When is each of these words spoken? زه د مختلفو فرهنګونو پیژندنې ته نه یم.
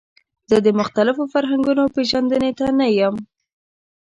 زه 0.49 0.57
د 0.65 0.67
مختلفو 0.79 1.23
فرهنګونو 1.33 1.83
پیژندنې 1.95 2.51
ته 2.59 2.65
نه 2.79 2.87
یم. 2.99 3.15